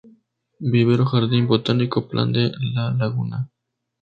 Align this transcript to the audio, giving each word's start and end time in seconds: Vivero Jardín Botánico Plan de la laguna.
Vivero 0.71 1.05
Jardín 1.05 1.45
Botánico 1.45 2.09
Plan 2.09 2.31
de 2.33 2.51
la 2.73 2.89
laguna. 2.89 3.51